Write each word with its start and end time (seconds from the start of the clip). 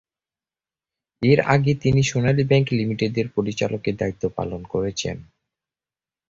এর 1.21 1.39
আগে 1.45 1.71
তিনি 1.75 2.01
সোনালী 2.03 2.43
ব্যাংক 2.43 2.67
লিমিটেডের 2.71 3.27
পরিচালকের 3.29 3.95
দায়িত্ব 3.97 4.23
পালন 4.37 4.61
করেছেন। 4.63 5.17